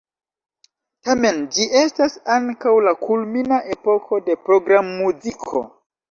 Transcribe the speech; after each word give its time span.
Tamen 1.07 1.35
ĝi 1.57 1.65
estas 1.81 2.15
ankaŭ 2.35 2.73
la 2.85 2.93
kulmina 3.01 3.59
epoko 3.75 4.19
de 4.31 4.37
programmuziko. 4.47 5.63